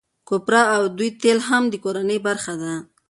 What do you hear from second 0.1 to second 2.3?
کوپره او دوی تېل هم د کورنۍ